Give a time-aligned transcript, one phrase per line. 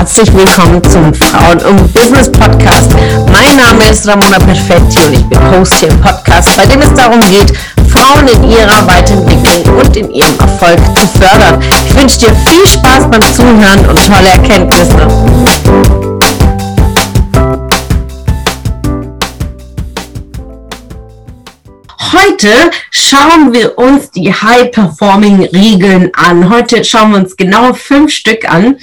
[0.00, 2.90] herzlich willkommen zum Frauen und Business Podcast.
[3.30, 6.94] Mein Name ist Ramona Perfetti und ich bin Host hier im Podcast, bei dem es
[6.94, 7.52] darum geht,
[7.86, 11.62] Frauen in ihrer Weiterentwicklung und in ihrem Erfolg zu fördern.
[11.86, 15.06] Ich wünsche dir viel Spaß beim Zuhören und tolle Erkenntnisse.
[22.10, 26.48] Heute schauen wir uns die High-Performing-Regeln an.
[26.48, 28.78] Heute schauen wir uns genau fünf Stück an,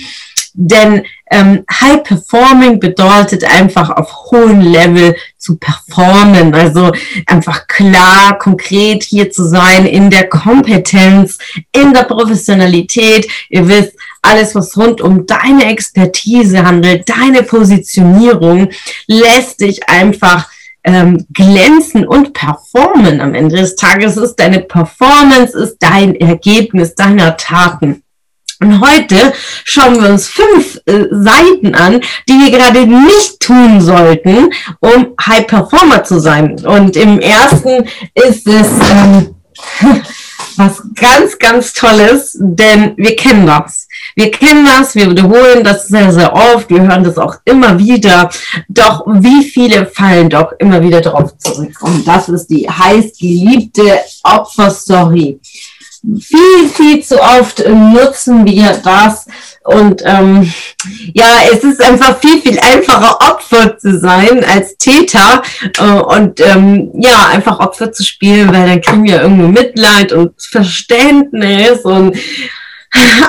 [0.54, 6.92] denn ähm, High Performing bedeutet einfach auf hohem Level zu performen, also
[7.26, 11.38] einfach klar, konkret hier zu sein in der Kompetenz,
[11.72, 13.30] in der Professionalität.
[13.50, 18.70] Ihr wisst, alles, was rund um deine Expertise handelt, deine Positionierung,
[19.08, 20.50] lässt dich einfach
[20.84, 27.36] ähm, glänzen und performen am Ende des Tages ist deine Performance, ist dein Ergebnis deiner
[27.36, 28.04] Taten.
[28.60, 34.52] Und heute schauen wir uns fünf äh, Seiten an, die wir gerade nicht tun sollten,
[34.80, 36.66] um High Performer zu sein.
[36.66, 39.36] Und im ersten ist es ähm,
[40.56, 43.88] was ganz, ganz Tolles, denn wir kennen das.
[44.16, 48.32] Wir kennen das, wir wiederholen das sehr, sehr oft, wir hören das auch immer wieder.
[48.68, 51.78] Doch wie viele fallen doch immer wieder darauf zurück?
[51.82, 55.40] Und das ist die heiß geliebte Opferstory
[56.20, 59.26] viel, viel zu oft nutzen wir das.
[59.64, 60.52] Und ähm,
[61.14, 65.42] ja, es ist einfach viel, viel einfacher, Opfer zu sein als Täter
[65.78, 70.34] äh, und ähm, ja, einfach Opfer zu spielen, weil dann kriegen wir irgendwo Mitleid und
[70.42, 72.16] Verständnis und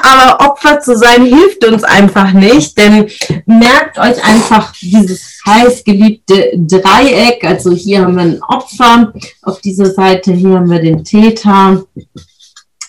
[0.02, 3.08] aber Opfer zu sein hilft uns einfach nicht, denn
[3.44, 7.44] merkt euch einfach dieses heiß geliebte Dreieck.
[7.44, 11.82] Also hier haben wir ein Opfer, auf dieser Seite hier haben wir den Täter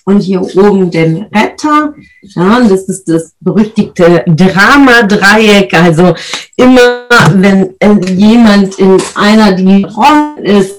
[0.10, 1.94] und hier oben den Retter.
[2.22, 5.72] Ja, und das ist das berüchtigte Drama-Dreieck.
[5.76, 6.16] Also
[6.56, 7.76] immer, wenn
[8.08, 10.76] jemand in einer die Rolle ist,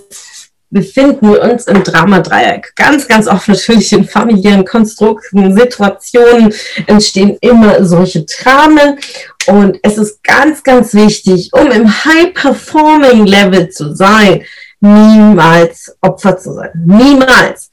[0.69, 2.73] befinden wir uns im Drama-Dreieck.
[2.75, 6.53] Ganz, ganz oft natürlich in familiären Konstrukten, Situationen
[6.87, 8.99] entstehen immer solche Dramen.
[9.47, 14.43] Und es ist ganz, ganz wichtig, um im High-Performing-Level zu sein,
[14.81, 16.71] niemals Opfer zu sein.
[16.87, 17.71] Niemals.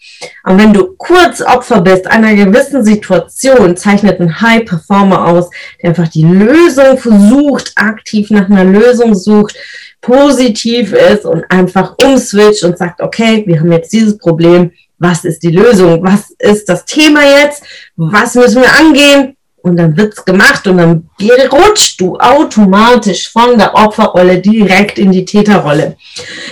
[0.48, 5.50] Und wenn du kurz Opfer bist einer gewissen Situation, zeichnet ein High Performer aus,
[5.82, 9.58] der einfach die Lösung versucht, aktiv nach einer Lösung sucht,
[10.00, 14.72] positiv ist und einfach umswitcht und sagt, okay, wir haben jetzt dieses Problem.
[15.00, 16.02] Was ist die Lösung?
[16.02, 17.64] Was ist das Thema jetzt?
[17.98, 19.34] Was müssen wir angehen?
[19.64, 21.10] und dann wird's gemacht und dann
[21.52, 25.98] rutschst du automatisch von der Opferrolle direkt in die Täterrolle.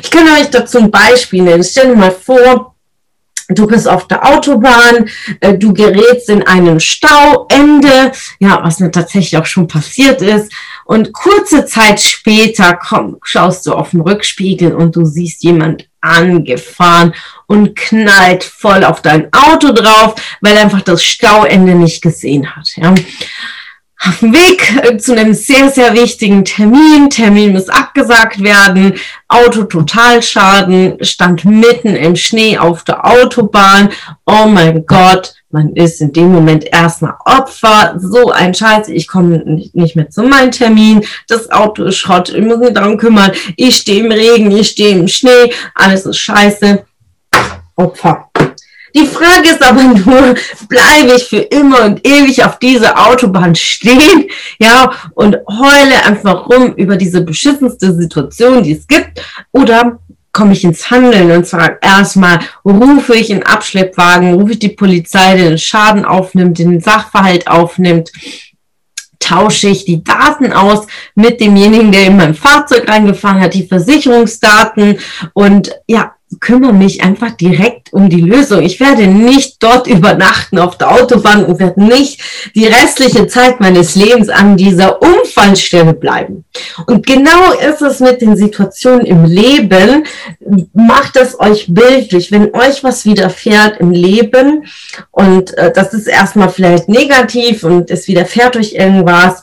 [0.03, 1.63] Ich kann euch dazu ein Beispiel nennen.
[1.63, 2.74] Stell dir mal vor,
[3.49, 9.37] du bist auf der Autobahn, äh, du gerätst in einem Stauende, ja, was mir tatsächlich
[9.37, 10.51] auch schon passiert ist.
[10.85, 17.13] Und kurze Zeit später komm, schaust du auf den Rückspiegel und du siehst jemand angefahren
[17.47, 22.69] und knallt voll auf dein Auto drauf, weil er einfach das Stauende nicht gesehen hat.
[22.75, 22.93] Ja.
[24.03, 27.09] Auf dem Weg äh, zu einem sehr, sehr wichtigen Termin.
[27.09, 28.95] Termin muss abgesagt werden.
[29.27, 33.89] Auto Totalschaden, stand mitten im Schnee auf der Autobahn.
[34.25, 37.95] Oh mein Gott, man ist in dem Moment erstmal Opfer.
[37.97, 39.41] So ein Scheiß, ich komme
[39.73, 41.05] nicht mehr zu meinem Termin.
[41.27, 43.31] Das Auto ist Schrott, ich muss mich darum kümmern.
[43.55, 46.83] Ich stehe im Regen, ich stehe im Schnee, alles ist scheiße.
[47.75, 48.29] Opfer.
[48.95, 50.35] Die Frage ist aber nur,
[50.69, 56.73] bleibe ich für immer und ewig auf dieser Autobahn stehen, ja, und heule einfach rum
[56.75, 59.99] über diese beschissenste Situation, die es gibt, oder
[60.31, 65.35] komme ich ins Handeln und zwar erstmal rufe ich einen Abschleppwagen, rufe ich die Polizei,
[65.35, 68.11] der den Schaden aufnimmt, den Sachverhalt aufnimmt,
[69.19, 74.99] tausche ich die Daten aus mit demjenigen, der in mein Fahrzeug reingefahren hat, die Versicherungsdaten?
[75.33, 78.61] Und ja, kümmere mich einfach direkt um die Lösung.
[78.61, 82.21] Ich werde nicht dort übernachten auf der Autobahn und werde nicht
[82.55, 86.45] die restliche Zeit meines Lebens an dieser Unfallstelle bleiben.
[86.87, 90.05] Und genau ist es mit den Situationen im Leben.
[90.73, 94.65] Macht es euch bildlich, wenn euch was widerfährt im Leben
[95.11, 99.41] und äh, das ist erstmal vielleicht negativ und es widerfährt euch irgendwas,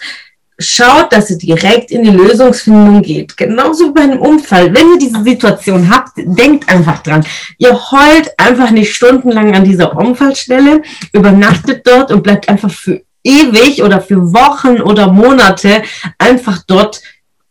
[0.58, 3.36] schaut, dass ihr direkt in die Lösungsfindung geht.
[3.36, 4.74] Genauso bei einem Unfall.
[4.74, 7.24] Wenn ihr diese Situation habt, denkt einfach dran.
[7.58, 10.82] Ihr heult einfach nicht stundenlang an dieser Unfallstelle,
[11.12, 15.82] übernachtet dort und bleibt einfach für ewig oder für Wochen oder Monate
[16.18, 17.00] einfach dort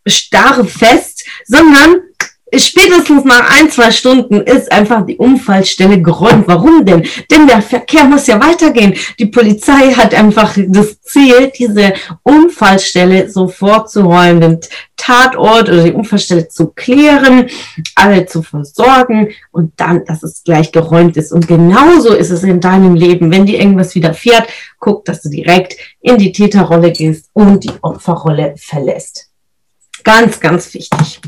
[0.06, 2.02] starre fest, sondern
[2.56, 6.44] spätestens nach ein, zwei Stunden ist einfach die Unfallstelle geräumt.
[6.46, 7.06] Warum denn?
[7.30, 8.94] Denn der Verkehr muss ja weitergehen.
[9.18, 14.60] Die Polizei hat einfach das Ziel, diese Unfallstelle sofort zu räumen, den
[14.96, 17.48] Tatort oder die Unfallstelle zu klären,
[17.96, 21.32] alle zu versorgen und dann, dass es gleich geräumt ist.
[21.32, 23.32] Und genauso ist es in deinem Leben.
[23.32, 24.46] Wenn dir irgendwas widerfährt,
[24.78, 29.31] guck, dass du direkt in die Täterrolle gehst und die Opferrolle verlässt.
[30.04, 31.20] Ganz, ganz wichtig.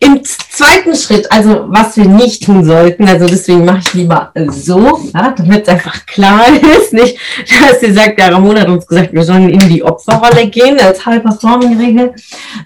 [0.00, 5.00] Im zweiten Schritt, also was wir nicht tun sollten, also deswegen mache ich lieber so,
[5.14, 6.46] ja, damit es einfach klar
[6.78, 7.18] ist, nicht,
[7.60, 11.04] dass sie sagt, ja, Ramona hat uns gesagt, wir sollen in die Opferrolle gehen, als
[11.04, 12.14] High-Performing-Regel.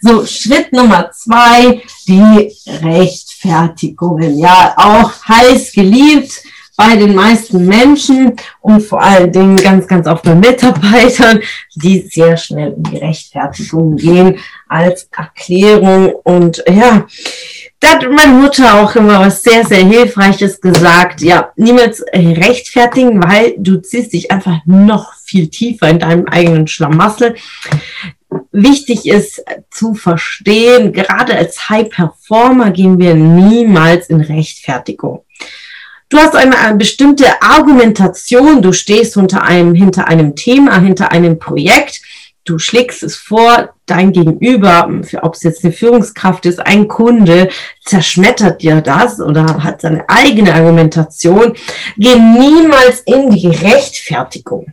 [0.01, 2.53] So, Schritt Nummer zwei, die
[2.83, 4.39] Rechtfertigungen.
[4.39, 6.43] Ja, auch heiß geliebt
[6.81, 11.41] bei den meisten Menschen und vor allen Dingen ganz, ganz oft bei Mitarbeitern,
[11.75, 16.15] die sehr schnell in die Rechtfertigung gehen als Erklärung.
[16.25, 17.07] Und ja,
[17.81, 21.21] da hat meine Mutter auch immer was sehr, sehr Hilfreiches gesagt.
[21.21, 27.35] Ja, niemals rechtfertigen, weil du ziehst dich einfach noch viel tiefer in deinem eigenen Schlamassel
[28.53, 35.25] wichtig ist zu verstehen, gerade als High Performer gehen wir niemals in Rechtfertigung.
[36.11, 41.39] Du hast eine, eine, bestimmte Argumentation, du stehst unter einem, hinter einem Thema, hinter einem
[41.39, 42.03] Projekt,
[42.45, 44.91] du schlägst es vor, dein Gegenüber,
[45.23, 47.49] ob es jetzt eine Führungskraft ist, ein Kunde,
[47.85, 51.55] zerschmettert dir das oder hat seine eigene Argumentation,
[51.97, 54.67] geh niemals in die Rechtfertigung.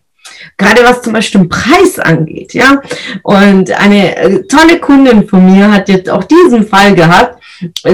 [0.58, 2.82] Gerade was zum Beispiel den Preis angeht, ja.
[3.22, 7.37] Und eine äh, tolle Kundin von mir hat jetzt auch diesen Fall gehabt.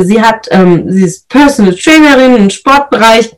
[0.02, 3.36] Sie hat, ähm, sie ist Personal Trainerin im Sportbereich,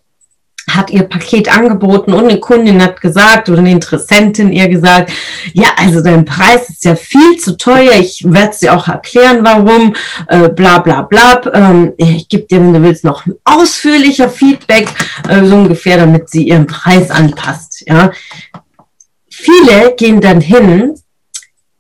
[0.69, 5.12] hat ihr Paket angeboten und eine Kundin hat gesagt oder eine Interessentin ihr gesagt,
[5.54, 9.95] ja, also dein Preis ist ja viel zu teuer, ich werde dir auch erklären, warum,
[10.27, 11.42] äh, bla bla bla.
[11.54, 14.88] Ähm, ich gebe dir, wenn du willst, noch ausführlicher Feedback,
[15.30, 17.83] äh, so ungefähr, damit sie ihren Preis anpasst.
[17.88, 18.12] Ja.
[19.30, 20.95] Viele gehen dann hin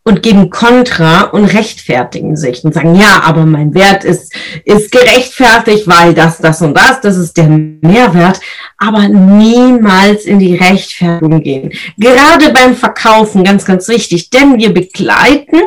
[0.07, 4.31] und geben Kontra und rechtfertigen sich und sagen, ja, aber mein Wert ist,
[4.63, 8.39] ist gerechtfertigt, weil das, das und das, das ist der Mehrwert,
[8.77, 11.71] aber niemals in die Rechtfertigung gehen.
[11.97, 15.59] Gerade beim Verkaufen, ganz, ganz wichtig, denn wir begleiten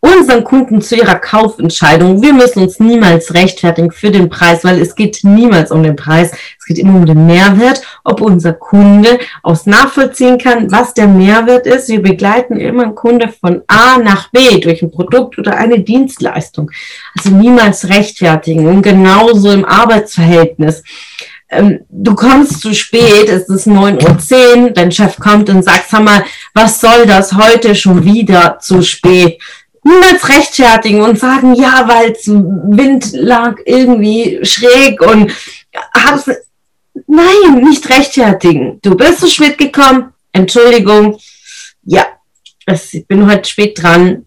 [0.00, 2.22] unseren Kunden zu ihrer Kaufentscheidung.
[2.22, 6.30] Wir müssen uns niemals rechtfertigen für den Preis, weil es geht niemals um den Preis,
[6.58, 11.66] es geht immer um den Mehrwert, ob unser Kunde aus nachvollziehen kann, was der Mehrwert
[11.66, 11.88] ist.
[11.88, 16.70] Wir begleiten immer einen Kunde von A nach B durch ein Produkt oder eine Dienstleistung.
[17.18, 20.84] Also niemals rechtfertigen und genauso im Arbeitsverhältnis.
[21.54, 26.02] Ähm, du kommst zu spät, es ist 9.10 Uhr, dein Chef kommt und sagt, sag
[26.02, 29.40] mal, was soll das heute schon wieder zu spät?
[29.82, 35.30] Niemals rechtfertigen und sagen, ja, weil Wind lag irgendwie schräg und
[35.94, 36.30] hab's,
[37.06, 38.78] nein, nicht rechtfertigen.
[38.82, 41.18] Du bist zu spät gekommen, Entschuldigung,
[41.84, 42.06] ja,
[42.66, 44.26] ich bin heute spät dran.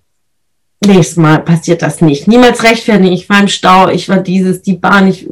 [0.86, 2.28] Nächstes Mal passiert das nicht.
[2.28, 3.12] Niemals rechtfertigen.
[3.12, 5.08] Ich war im Stau, ich war dieses, die Bahn.
[5.08, 5.28] Ich,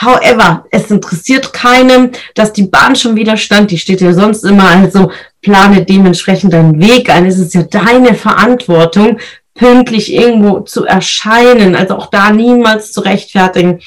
[0.00, 3.72] however, es interessiert keinem, dass die Bahn schon wieder stand.
[3.72, 4.68] Die steht ja sonst immer.
[4.68, 5.10] Also
[5.42, 7.26] plane dementsprechend deinen Weg ein.
[7.26, 9.18] Es ist ja deine Verantwortung,
[9.54, 11.74] pünktlich irgendwo zu erscheinen.
[11.74, 13.80] Also auch da niemals zu rechtfertigen.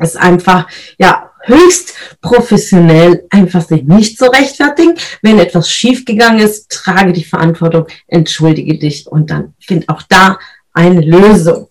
[0.00, 0.66] Ist einfach,
[0.98, 4.94] ja, höchst professionell einfach sich nicht zu rechtfertigen.
[5.22, 10.38] Wenn etwas schiefgegangen ist, trage die Verantwortung, entschuldige dich und dann find auch da
[10.72, 11.68] eine Lösung.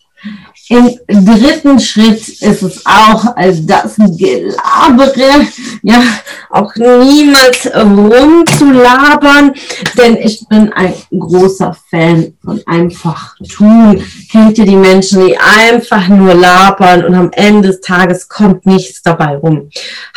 [0.70, 5.48] Im dritten Schritt ist es auch, also das Gelabere,
[5.84, 6.02] ja,
[6.50, 9.54] auch niemals rumzulabern,
[9.98, 14.02] denn ich bin ein großer Fan von einfach tun.
[14.32, 19.02] Kennt ihr die Menschen, die einfach nur labern und am Ende des Tages kommt nichts
[19.02, 19.70] dabei rum.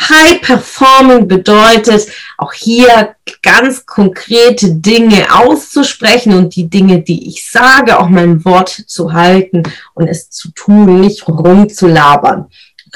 [0.09, 2.07] High Performing bedeutet
[2.37, 8.69] auch hier ganz konkrete Dinge auszusprechen und die Dinge, die ich sage, auch mein Wort
[8.69, 9.63] zu halten
[9.93, 12.47] und es zu tun, nicht rumzulabern.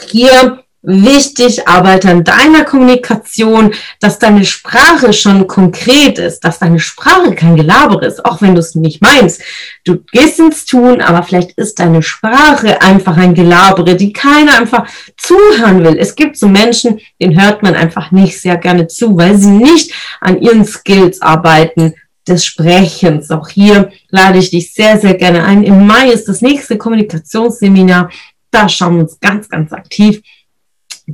[0.09, 7.35] Hier wichtig, arbeite an deiner Kommunikation, dass deine Sprache schon konkret ist, dass deine Sprache
[7.35, 9.41] kein Gelaber ist, auch wenn du es nicht meinst.
[9.83, 14.87] Du gehst ins Tun, aber vielleicht ist deine Sprache einfach ein Gelabere, die keiner einfach
[15.17, 15.97] zuhören will.
[15.99, 19.93] Es gibt so Menschen, denen hört man einfach nicht sehr gerne zu, weil sie nicht
[20.21, 21.93] an ihren Skills arbeiten,
[22.27, 23.31] des Sprechens.
[23.31, 25.63] Auch hier lade ich dich sehr, sehr gerne ein.
[25.63, 28.11] Im Mai ist das nächste Kommunikationsseminar.
[28.51, 30.21] Da schauen wir uns ganz, ganz aktiv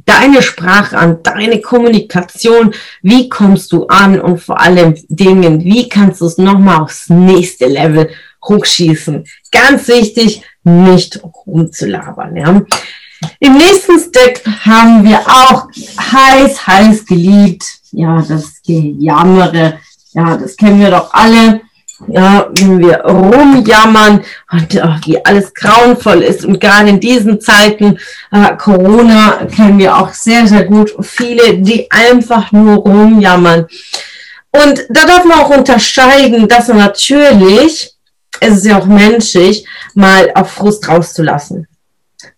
[0.06, 6.22] deine Sprache an, deine Kommunikation, wie kommst du an und vor allem Dingen, wie kannst
[6.22, 8.10] du es nochmal aufs nächste Level
[8.48, 9.26] hochschießen.
[9.52, 12.36] Ganz wichtig, nicht rumzulabern.
[12.36, 12.62] Ja.
[13.40, 15.68] Im nächsten Step haben wir auch
[16.00, 17.66] heiß, heiß geliebt.
[17.92, 19.80] Ja, das Gejammere.
[20.14, 21.62] Ja, das kennen wir doch alle.
[22.08, 24.22] Ja, wenn wir rumjammern
[24.52, 27.98] und oh, wie alles grauenvoll ist und gerade in diesen Zeiten
[28.32, 33.68] äh, Corona kennen wir auch sehr, sehr gut viele, die einfach nur rumjammern.
[34.52, 37.94] Und da darf man auch unterscheiden, dass natürlich,
[38.42, 41.66] es ist ja auch menschlich, mal auf Frust rauszulassen.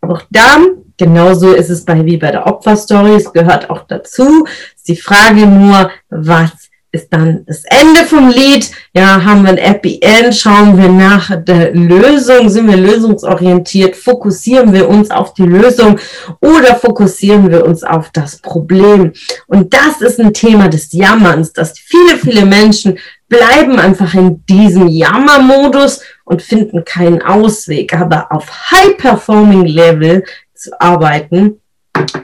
[0.02, 0.58] Aber auch da,
[0.98, 4.46] genauso ist es bei, wie bei der Opferstory, es gehört auch dazu,
[4.76, 6.52] ist die Frage nur, was
[6.92, 8.72] ist dann das Ende vom Lied.
[8.94, 14.74] Ja, haben wir ein Happy End, schauen wir nach der Lösung, sind wir lösungsorientiert, fokussieren
[14.74, 16.00] wir uns auf die Lösung
[16.40, 19.12] oder fokussieren wir uns auf das Problem.
[19.48, 22.98] Und das ist ein Thema des Jammerns, dass viele, viele Menschen
[23.30, 27.94] bleiben einfach in diesem Jammermodus und finden keinen Ausweg.
[27.94, 31.60] Aber auf High-Performing-Level zu arbeiten,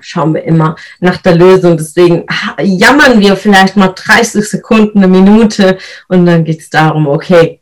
[0.02, 1.78] schauen wir immer nach der Lösung.
[1.78, 2.26] Deswegen
[2.62, 5.78] jammern wir vielleicht mal 30 Sekunden, eine Minute
[6.08, 7.62] und dann geht es darum, okay,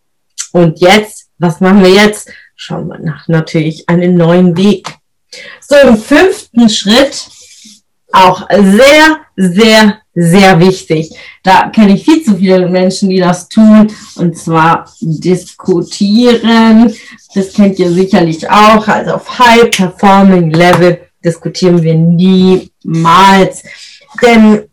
[0.51, 2.29] und jetzt, was machen wir jetzt?
[2.55, 4.87] Schauen wir nach natürlich einen neuen Weg.
[5.61, 7.27] So, im fünften Schritt,
[8.11, 11.15] auch sehr, sehr, sehr wichtig.
[11.43, 16.93] Da kenne ich viel zu viele Menschen, die das tun, und zwar diskutieren.
[17.33, 23.63] Das kennt ihr sicherlich auch, also auf High Performing Level diskutieren wir niemals.
[24.21, 24.63] Denn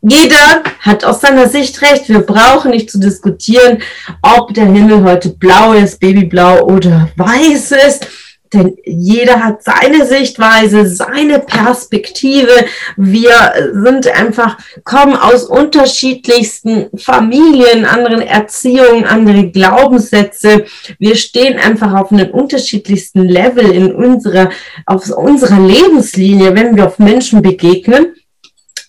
[0.00, 2.08] jeder hat aus seiner Sicht recht.
[2.08, 3.82] Wir brauchen nicht zu diskutieren,
[4.22, 8.06] ob der Himmel heute blau ist, babyblau oder weiß ist.
[8.52, 12.52] Denn jeder hat seine Sichtweise, seine Perspektive.
[12.96, 13.32] Wir
[13.72, 20.64] sind einfach, kommen aus unterschiedlichsten Familien, anderen Erziehungen, andere Glaubenssätze.
[20.98, 24.50] Wir stehen einfach auf einem unterschiedlichsten Level in unserer,
[24.86, 28.14] auf unserer Lebenslinie, wenn wir auf Menschen begegnen.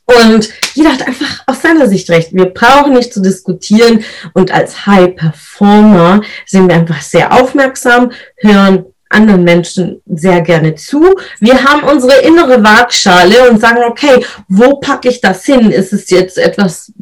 [0.05, 2.33] Und jeder hat einfach aus seiner Sicht recht.
[2.33, 4.03] Wir brauchen nicht zu diskutieren.
[4.33, 11.15] Und als High Performer sind wir einfach sehr aufmerksam, hören anderen Menschen sehr gerne zu.
[11.39, 15.71] Wir haben unsere innere Waagschale und sagen, okay, wo packe ich das hin?
[15.71, 16.93] Ist es jetzt etwas,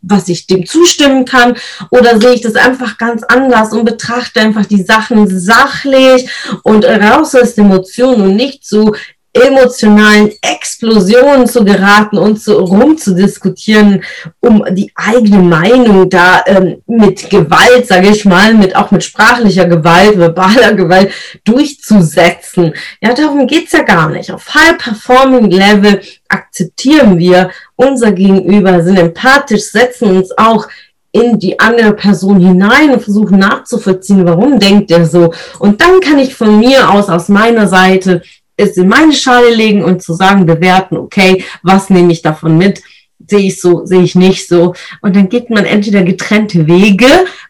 [0.00, 1.56] was ich dem zustimmen kann?
[1.90, 6.30] Oder sehe ich das einfach ganz anders und betrachte einfach die Sachen sachlich
[6.62, 8.94] und raus aus Emotionen und nicht so
[9.32, 14.02] emotionalen Explosionen zu geraten und so rumzudiskutieren,
[14.40, 19.66] um die eigene Meinung da ähm, mit Gewalt, sage ich mal, mit auch mit sprachlicher
[19.66, 21.12] Gewalt, verbaler Gewalt
[21.44, 22.74] durchzusetzen.
[23.00, 24.32] Ja, darum geht's ja gar nicht.
[24.32, 30.66] Auf High Performing Level akzeptieren wir unser Gegenüber, sind empathisch, setzen uns auch
[31.12, 35.32] in die andere Person hinein und versuchen nachzuvollziehen, warum denkt er so.
[35.58, 38.22] Und dann kann ich von mir aus, aus meiner Seite,
[38.60, 42.82] es in meine Schale legen und zu sagen, bewerten, okay, was nehme ich davon mit?
[43.26, 44.74] Sehe ich so, sehe ich nicht so.
[45.02, 47.06] Und dann geht man entweder getrennte Wege,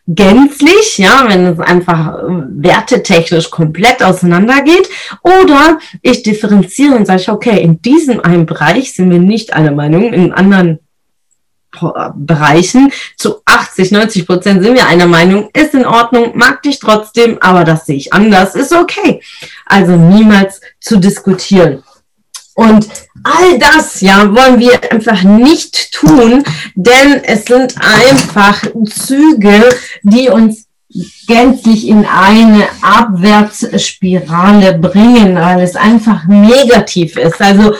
[0.06, 4.88] gänzlich, ja, wenn es einfach äh, wertetechnisch komplett auseinandergeht,
[5.22, 10.12] oder ich differenziere und sage, okay, in diesem einen Bereich sind wir nicht einer Meinung,
[10.12, 10.80] in anderen
[12.14, 17.38] Bereichen zu 80, 90 Prozent sind wir einer Meinung, ist in Ordnung, mag dich trotzdem,
[17.40, 19.22] aber das sehe ich anders, ist okay.
[19.66, 21.82] Also niemals zu diskutieren.
[22.54, 22.88] Und
[23.22, 26.42] all das, ja, wollen wir einfach nicht tun,
[26.74, 29.70] denn es sind einfach Züge,
[30.02, 30.66] die uns
[31.26, 37.40] gänzlich in eine Abwärtsspirale bringen, weil es einfach negativ ist.
[37.40, 37.74] Also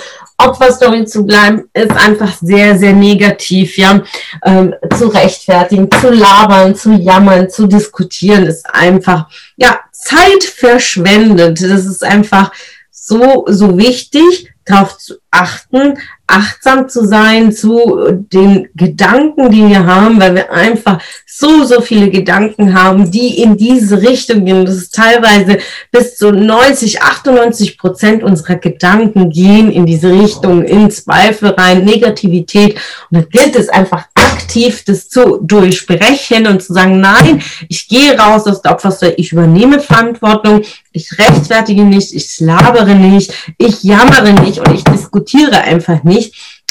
[0.48, 4.02] Opferstory zu bleiben, ist einfach sehr, sehr negativ, ja.
[4.44, 11.60] Ähm, zu rechtfertigen, zu labern, zu jammern, zu diskutieren, ist einfach, ja, zeitverschwendend.
[11.62, 12.52] Das ist einfach
[12.90, 15.98] so, so wichtig, darauf zu achten,
[16.30, 22.10] achtsam zu sein zu den Gedanken, die wir haben, weil wir einfach so, so viele
[22.10, 24.66] Gedanken haben, die in diese Richtung gehen.
[24.66, 25.58] Das ist teilweise
[25.90, 32.78] bis zu 90, 98 Prozent unserer Gedanken gehen in diese Richtung, in Zweifel rein, Negativität.
[33.10, 38.18] Und da gilt es einfach aktiv, das zu durchbrechen und zu sagen, nein, ich gehe
[38.18, 44.32] raus aus der Opferstory, ich übernehme Verantwortung, ich rechtfertige nicht, ich labere nicht, ich jammere
[44.32, 46.19] nicht und ich diskutiere einfach nicht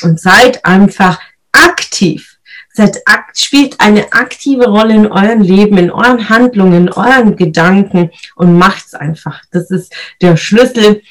[0.03, 1.19] und seid einfach
[1.51, 2.37] aktiv.
[2.73, 2.97] Seid,
[3.33, 8.93] spielt eine aktive Rolle in eurem Leben, in euren Handlungen, in euren Gedanken und macht's
[8.93, 9.41] einfach.
[9.51, 11.01] Das ist der Schlüssel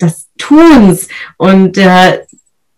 [0.00, 2.20] des Tuns und äh,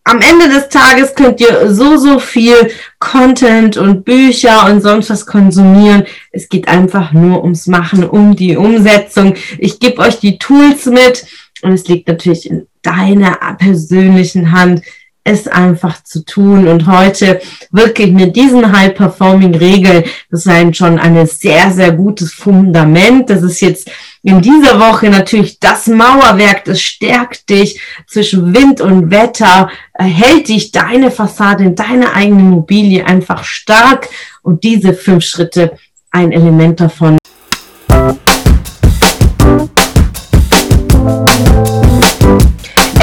[0.05, 5.25] am Ende des Tages könnt ihr so, so viel Content und Bücher und sonst was
[5.25, 6.05] konsumieren.
[6.31, 9.35] Es geht einfach nur ums Machen, um die Umsetzung.
[9.59, 11.27] Ich gebe euch die Tools mit
[11.63, 14.83] und es liegt natürlich in deiner persönlichen Hand,
[15.27, 21.71] es einfach zu tun und heute wirklich mit diesen High-Performing-Regeln, das ist schon ein sehr,
[21.71, 23.31] sehr gutes Fundament.
[23.31, 23.91] Das ist jetzt
[24.23, 30.73] in dieser Woche natürlich das Mauerwerk, das stärkt dich zwischen Wind und Wetter, hält dich
[30.73, 34.09] deine Fassade in deine eigene Immobilie einfach stark
[34.43, 35.79] und diese fünf Schritte
[36.11, 37.17] ein Element davon.